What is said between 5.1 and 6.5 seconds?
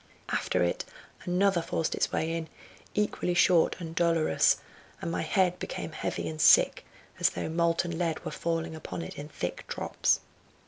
my head became heavy and